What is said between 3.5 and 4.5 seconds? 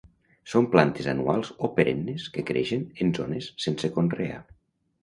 sense conrear.